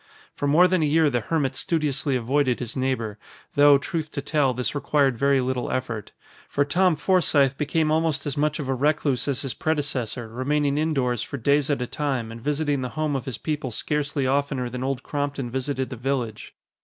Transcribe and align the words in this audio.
For 0.33 0.47
more 0.47 0.67
than 0.67 0.81
a 0.81 0.85
year 0.87 1.11
the 1.11 1.19
hermit 1.19 1.55
studiously 1.55 2.15
avoided 2.15 2.57
his 2.57 2.75
neighbor, 2.75 3.19
though, 3.53 3.77
truth 3.77 4.09
to 4.13 4.21
tell, 4.23 4.51
this 4.51 4.73
required 4.73 5.15
very 5.15 5.41
little 5.41 5.69
effort. 5.71 6.11
For 6.49 6.65
Tom 6.65 6.95
Forsythe 6.95 7.55
became 7.55 7.91
almost 7.91 8.25
as 8.25 8.35
much 8.35 8.57
of 8.57 8.67
a 8.67 8.73
recluse 8.73 9.27
as 9.27 9.43
his 9.43 9.53
predecessor, 9.53 10.27
remaining 10.27 10.79
indoors 10.79 11.21
for 11.21 11.37
days 11.37 11.69
at 11.69 11.83
a 11.83 11.85
time 11.87 12.31
and 12.31 12.41
visiting 12.41 12.81
the 12.81 12.89
home 12.97 13.15
of 13.15 13.25
his 13.25 13.37
people 13.37 13.69
scarcely 13.69 14.25
oftener 14.25 14.71
than 14.71 14.83
Old 14.83 15.03
Crompton 15.03 15.51
visited 15.51 15.91
the 15.91 15.97
village. 15.97 16.55